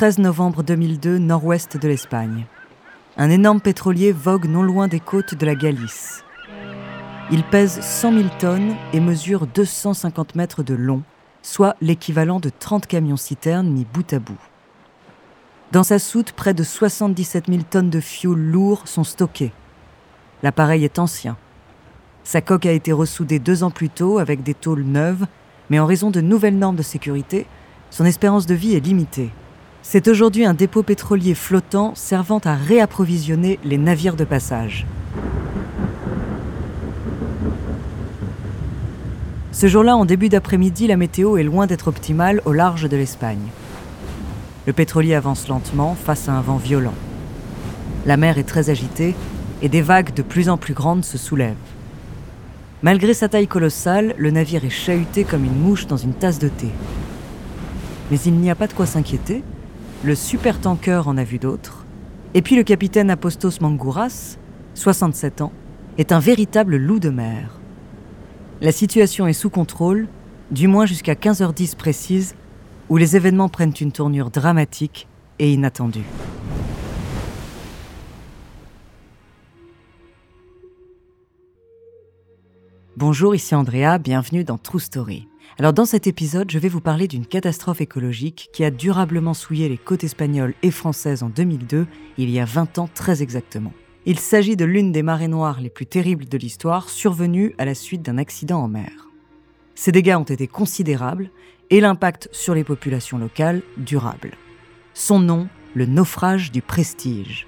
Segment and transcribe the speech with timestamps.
[0.00, 2.46] 13 novembre 2002, nord-ouest de l'Espagne.
[3.18, 6.24] Un énorme pétrolier vogue non loin des côtes de la Galice.
[7.30, 11.02] Il pèse 100 000 tonnes et mesure 250 mètres de long,
[11.42, 14.40] soit l'équivalent de 30 camions-citernes mis bout à bout.
[15.70, 19.52] Dans sa soute, près de 77 000 tonnes de fioul lourd sont stockées.
[20.42, 21.36] L'appareil est ancien.
[22.24, 25.26] Sa coque a été ressoudée deux ans plus tôt avec des tôles neuves,
[25.68, 27.46] mais en raison de nouvelles normes de sécurité,
[27.90, 29.30] son espérance de vie est limitée.
[29.82, 34.86] C'est aujourd'hui un dépôt pétrolier flottant servant à réapprovisionner les navires de passage.
[39.52, 43.48] Ce jour-là, en début d'après-midi, la météo est loin d'être optimale au large de l'Espagne.
[44.66, 46.94] Le pétrolier avance lentement face à un vent violent.
[48.06, 49.14] La mer est très agitée
[49.62, 51.56] et des vagues de plus en plus grandes se soulèvent.
[52.82, 56.48] Malgré sa taille colossale, le navire est chahuté comme une mouche dans une tasse de
[56.48, 56.68] thé.
[58.10, 59.44] Mais il n'y a pas de quoi s'inquiéter.
[60.02, 61.84] Le supertanker en a vu d'autres.
[62.32, 64.38] Et puis le capitaine Apostos Mangouras,
[64.74, 65.52] 67 ans,
[65.98, 67.60] est un véritable loup de mer.
[68.62, 70.08] La situation est sous contrôle,
[70.50, 72.34] du moins jusqu'à 15h10 précise,
[72.88, 75.06] où les événements prennent une tournure dramatique
[75.38, 76.06] et inattendue.
[83.00, 85.26] Bonjour, ici Andrea, bienvenue dans True Story.
[85.58, 89.70] Alors dans cet épisode, je vais vous parler d'une catastrophe écologique qui a durablement souillé
[89.70, 91.86] les côtes espagnoles et françaises en 2002,
[92.18, 93.72] il y a 20 ans très exactement.
[94.04, 97.74] Il s'agit de l'une des marées noires les plus terribles de l'histoire, survenue à la
[97.74, 99.08] suite d'un accident en mer.
[99.74, 101.30] Ces dégâts ont été considérables
[101.70, 104.32] et l'impact sur les populations locales durable.
[104.92, 107.46] Son nom, le naufrage du prestige.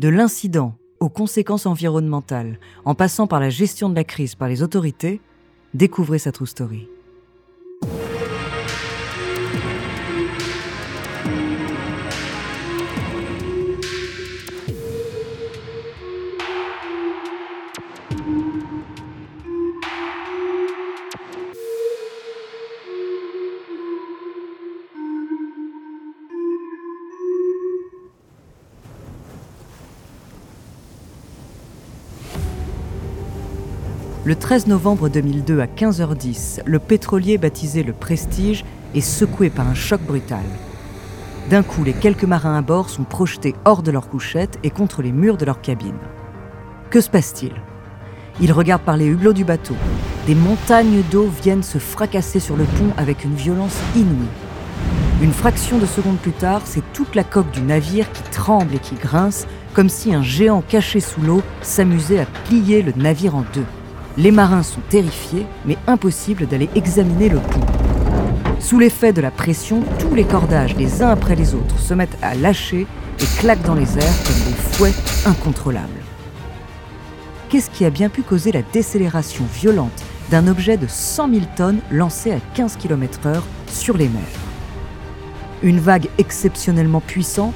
[0.00, 4.62] De l'incident aux conséquences environnementales, en passant par la gestion de la crise par les
[4.62, 5.20] autorités,
[5.74, 6.88] découvrez sa true story.
[34.28, 38.62] Le 13 novembre 2002 à 15h10, le pétrolier baptisé le Prestige
[38.94, 40.44] est secoué par un choc brutal.
[41.48, 45.00] D'un coup, les quelques marins à bord sont projetés hors de leur couchette et contre
[45.00, 45.96] les murs de leur cabine.
[46.90, 47.54] Que se passe-t-il?
[48.42, 49.76] Ils regardent par les hublots du bateau.
[50.26, 54.28] Des montagnes d'eau viennent se fracasser sur le pont avec une violence inouïe.
[55.22, 58.78] Une fraction de seconde plus tard, c'est toute la coque du navire qui tremble et
[58.78, 63.44] qui grince, comme si un géant caché sous l'eau s'amusait à plier le navire en
[63.54, 63.64] deux.
[64.18, 67.60] Les marins sont terrifiés, mais impossible d'aller examiner le pont.
[68.58, 72.18] Sous l'effet de la pression, tous les cordages, les uns après les autres, se mettent
[72.20, 72.88] à lâcher
[73.20, 76.02] et claquent dans les airs comme des fouets incontrôlables.
[77.48, 80.02] Qu'est-ce qui a bien pu causer la décélération violente
[80.32, 84.22] d'un objet de 100 000 tonnes lancé à 15 km/h sur les mers?
[85.62, 87.54] Une vague exceptionnellement puissante?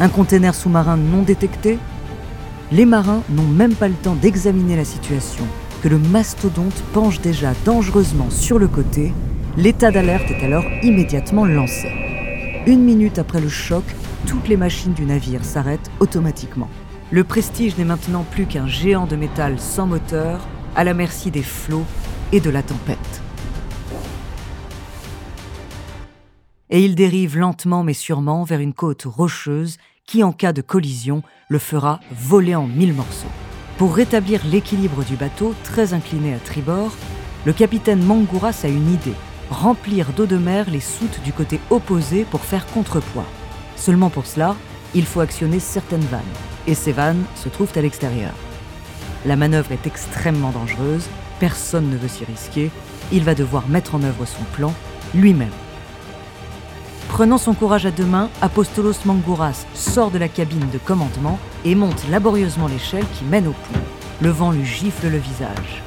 [0.00, 1.78] Un conteneur sous-marin non détecté?
[2.72, 5.46] Les marins n'ont même pas le temps d'examiner la situation
[5.82, 9.12] que le mastodonte penche déjà dangereusement sur le côté,
[9.56, 11.88] l'état d'alerte est alors immédiatement lancé.
[12.66, 13.84] Une minute après le choc,
[14.26, 16.68] toutes les machines du navire s'arrêtent automatiquement.
[17.10, 20.46] Le Prestige n'est maintenant plus qu'un géant de métal sans moteur,
[20.76, 21.86] à la merci des flots
[22.32, 23.22] et de la tempête.
[26.70, 31.22] Et il dérive lentement mais sûrement vers une côte rocheuse qui, en cas de collision,
[31.48, 33.28] le fera voler en mille morceaux.
[33.78, 36.90] Pour rétablir l'équilibre du bateau, très incliné à tribord,
[37.44, 39.14] le capitaine Mangouras a une idée
[39.50, 43.24] remplir d'eau de mer les soutes du côté opposé pour faire contrepoids.
[43.76, 44.56] Seulement pour cela,
[44.96, 46.20] il faut actionner certaines vannes,
[46.66, 48.32] et ces vannes se trouvent à l'extérieur.
[49.24, 51.06] La manœuvre est extrêmement dangereuse,
[51.38, 52.72] personne ne veut s'y risquer,
[53.12, 54.74] il va devoir mettre en œuvre son plan
[55.14, 55.48] lui-même.
[57.08, 61.74] Prenant son courage à deux mains, Apostolos Mangouras sort de la cabine de commandement et
[61.74, 63.80] monte laborieusement l'échelle qui mène au pont.
[64.20, 65.82] Le vent lui gifle le visage.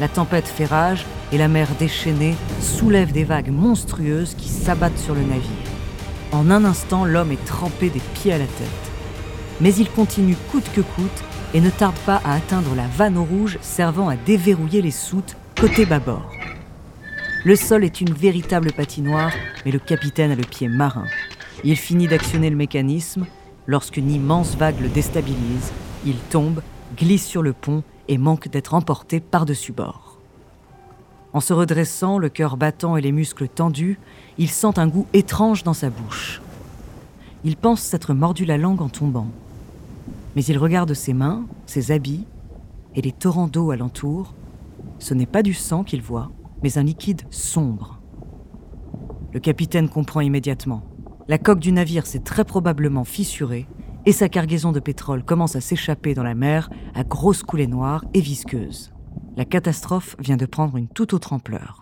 [0.00, 5.14] La tempête fait rage et la mer déchaînée soulève des vagues monstrueuses qui s'abattent sur
[5.14, 5.42] le navire.
[6.32, 8.66] En un instant, l'homme est trempé des pieds à la tête.
[9.60, 11.22] Mais il continue coûte que coûte
[11.54, 15.84] et ne tarde pas à atteindre la vanne rouge servant à déverrouiller les soutes côté
[15.84, 16.28] bâbord.
[17.44, 19.32] Le sol est une véritable patinoire,
[19.64, 21.06] mais le capitaine a le pied marin.
[21.64, 23.26] Il finit d'actionner le mécanisme
[23.66, 25.72] lorsqu'une immense vague le déstabilise.
[26.06, 26.62] Il tombe,
[26.96, 30.18] glisse sur le pont et manque d'être emporté par-dessus bord.
[31.32, 33.98] En se redressant, le cœur battant et les muscles tendus,
[34.38, 36.40] il sent un goût étrange dans sa bouche.
[37.42, 39.26] Il pense s'être mordu la langue en tombant.
[40.36, 42.24] Mais il regarde ses mains, ses habits
[42.94, 44.32] et les torrents d'eau alentour.
[45.00, 46.30] Ce n'est pas du sang qu'il voit,
[46.62, 48.00] mais un liquide sombre.
[49.32, 50.82] Le capitaine comprend immédiatement.
[51.28, 53.66] La coque du navire s'est très probablement fissurée
[54.04, 58.04] et sa cargaison de pétrole commence à s'échapper dans la mer à grosses coulées noires
[58.14, 58.92] et visqueuses.
[59.36, 61.81] La catastrophe vient de prendre une toute autre ampleur.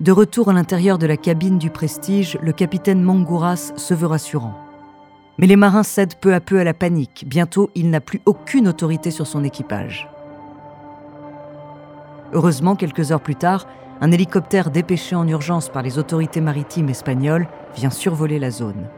[0.00, 4.54] De retour à l'intérieur de la cabine du Prestige, le capitaine Mangouras se veut rassurant.
[5.36, 7.26] Mais les marins cèdent peu à peu à la panique.
[7.28, 10.08] Bientôt, il n'a plus aucune autorité sur son équipage.
[12.32, 13.66] Heureusement, quelques heures plus tard,
[14.00, 18.88] un hélicoptère dépêché en urgence par les autorités maritimes espagnoles vient survoler la zone.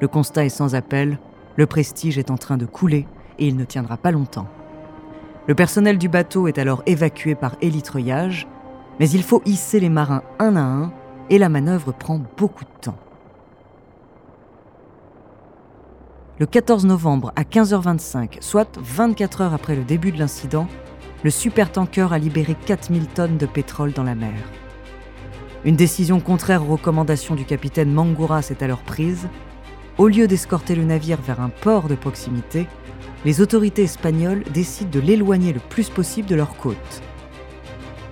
[0.00, 1.18] Le constat est sans appel,
[1.56, 3.06] le Prestige est en train de couler
[3.38, 4.48] et il ne tiendra pas longtemps.
[5.46, 8.46] Le personnel du bateau est alors évacué par hélitreuillage
[8.98, 10.92] mais il faut hisser les marins un à un
[11.30, 12.98] et la manœuvre prend beaucoup de temps.
[16.38, 20.66] Le 14 novembre à 15h25, soit 24 heures après le début de l'incident,
[21.22, 24.34] le supertanker a libéré 4000 tonnes de pétrole dans la mer.
[25.64, 29.28] Une décision contraire aux recommandations du capitaine Mangouras est alors prise.
[29.98, 32.66] Au lieu d'escorter le navire vers un port de proximité,
[33.24, 37.02] les autorités espagnoles décident de l'éloigner le plus possible de leur côte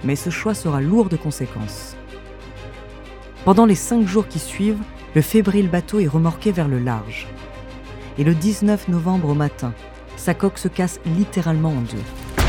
[0.04, 1.96] mais ce choix sera lourd de conséquences.
[3.44, 4.82] Pendant les cinq jours qui suivent,
[5.14, 7.26] le fébrile bateau est remorqué vers le large.
[8.18, 9.72] Et le 19 novembre au matin,
[10.16, 12.44] sa coque se casse littéralement en deux.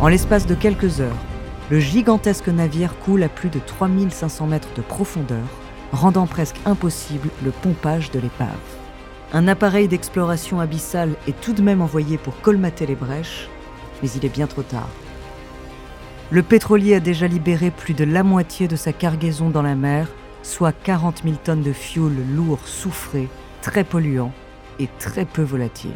[0.00, 1.16] En l'espace de quelques heures,
[1.70, 5.46] le gigantesque navire coule à plus de 3500 mètres de profondeur,
[5.92, 8.48] rendant presque impossible le pompage de l'épave.
[9.32, 13.48] Un appareil d'exploration abyssale est tout de même envoyé pour colmater les brèches,
[14.02, 14.90] mais il est bien trop tard.
[16.32, 20.08] Le pétrolier a déjà libéré plus de la moitié de sa cargaison dans la mer,
[20.42, 23.28] soit 40 000 tonnes de fioul lourd, soufré,
[23.60, 24.32] très polluant
[24.78, 25.92] et très peu volatile.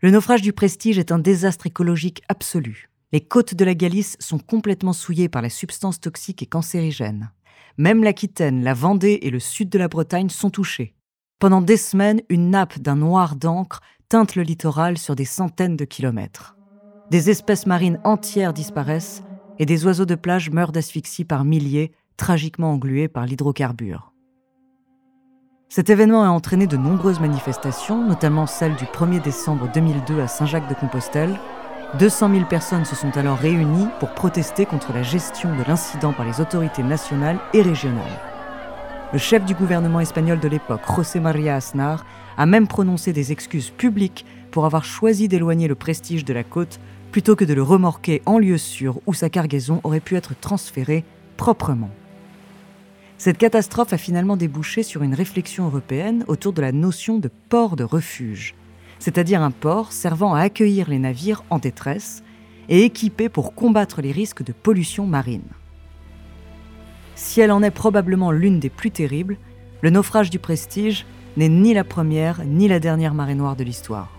[0.00, 2.88] Le naufrage du Prestige est un désastre écologique absolu.
[3.12, 7.30] Les côtes de la Galice sont complètement souillées par la substance toxique et cancérigène.
[7.76, 10.94] Même l'Aquitaine, la Vendée et le sud de la Bretagne sont touchés.
[11.42, 15.84] Pendant des semaines, une nappe d'un noir d'encre teinte le littoral sur des centaines de
[15.84, 16.56] kilomètres.
[17.10, 19.24] Des espèces marines entières disparaissent
[19.58, 24.12] et des oiseaux de plage meurent d'asphyxie par milliers, tragiquement englués par l'hydrocarbure.
[25.68, 31.40] Cet événement a entraîné de nombreuses manifestations, notamment celle du 1er décembre 2002 à Saint-Jacques-de-Compostelle.
[31.98, 36.24] 200 000 personnes se sont alors réunies pour protester contre la gestion de l'incident par
[36.24, 38.31] les autorités nationales et régionales.
[39.12, 42.06] Le chef du gouvernement espagnol de l'époque, José María Aznar,
[42.38, 46.80] a même prononcé des excuses publiques pour avoir choisi d'éloigner le prestige de la côte
[47.10, 51.04] plutôt que de le remorquer en lieu sûr où sa cargaison aurait pu être transférée
[51.36, 51.90] proprement.
[53.18, 57.76] Cette catastrophe a finalement débouché sur une réflexion européenne autour de la notion de port
[57.76, 58.54] de refuge,
[58.98, 62.22] c'est-à-dire un port servant à accueillir les navires en détresse
[62.70, 65.42] et équipé pour combattre les risques de pollution marine.
[67.14, 69.36] Si elle en est probablement l'une des plus terribles,
[69.80, 74.10] le naufrage du Prestige n'est ni la première ni la dernière marée noire de l'histoire.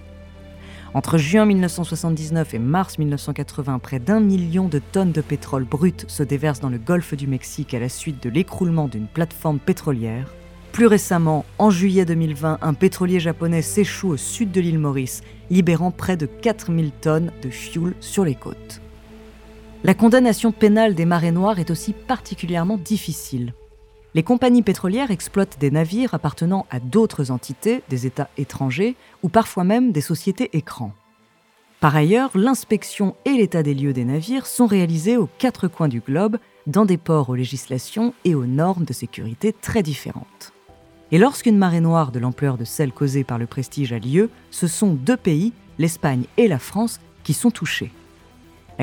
[0.93, 6.21] Entre juin 1979 et mars 1980, près d'un million de tonnes de pétrole brut se
[6.21, 10.31] déversent dans le golfe du Mexique à la suite de l'écroulement d'une plateforme pétrolière.
[10.71, 15.91] Plus récemment, en juillet 2020, un pétrolier japonais s'échoue au sud de l'île Maurice, libérant
[15.91, 18.81] près de 4000 tonnes de fuel sur les côtes.
[19.86, 23.54] La condamnation pénale des marées noires est aussi particulièrement difficile.
[24.13, 29.66] Les compagnies pétrolières exploitent des navires appartenant à d'autres entités, des États étrangers ou parfois
[29.66, 30.94] même des sociétés écrans.
[31.82, 36.00] Par ailleurs, l'inspection et l'état des lieux des navires sont réalisés aux quatre coins du
[36.00, 40.54] globe, dans des ports aux législations et aux normes de sécurité très différentes.
[41.12, 44.68] Et lorsqu'une marée noire de l'ampleur de celle causée par le prestige a lieu, ce
[44.68, 47.92] sont deux pays, l'Espagne et la France, qui sont touchés.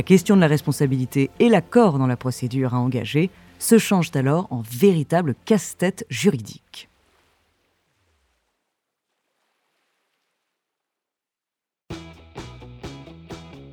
[0.00, 3.28] La question de la responsabilité et l'accord dans la procédure à engager
[3.58, 6.88] se changent alors en véritable casse-tête juridique.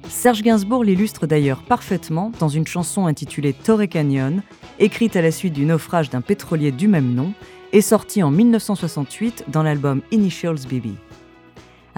[0.09, 4.43] Serge Gainsbourg l'illustre d'ailleurs parfaitement dans une chanson intitulée Torre Canyon,
[4.79, 7.31] écrite à la suite du naufrage d'un pétrolier du même nom
[7.71, 10.97] et sortie en 1968 dans l'album Initials Baby.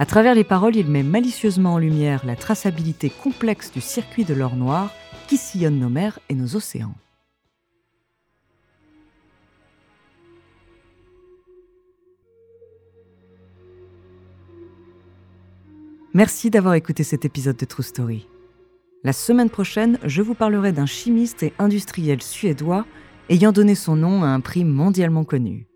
[0.00, 4.32] À travers les paroles, il met malicieusement en lumière la traçabilité complexe du circuit de
[4.32, 4.94] l'or noir
[5.28, 6.94] qui sillonne nos mers et nos océans.
[16.14, 18.26] Merci d'avoir écouté cet épisode de True Story.
[19.04, 22.86] La semaine prochaine, je vous parlerai d'un chimiste et industriel suédois
[23.28, 25.69] ayant donné son nom à un prix mondialement connu.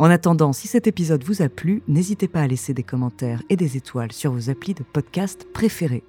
[0.00, 3.56] En attendant, si cet épisode vous a plu, n'hésitez pas à laisser des commentaires et
[3.56, 6.04] des étoiles sur vos applis de podcast préférés.